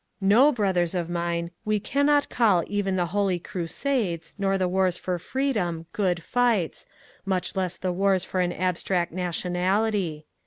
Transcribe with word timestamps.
No, 0.19 0.51
brothers 0.51 0.95
of 0.95 1.11
mine, 1.11 1.51
we 1.63 1.79
cannot 1.79 2.27
call 2.27 2.63
even 2.65 2.95
the 2.95 3.05
holy 3.13 3.37
crusades 3.37 4.33
nor 4.39 4.57
the 4.57 4.67
wars 4.67 4.97
for 4.97 5.19
freedom 5.19 5.83
'^ 5.83 5.85
good 5.93 6.23
fights," 6.23 6.87
much 7.23 7.55
less 7.55 7.77
the 7.77 7.91
wars 7.93 8.23
for 8.23 8.39
an 8.39 8.51
abstract 8.51 9.11
nationality. 9.11 10.25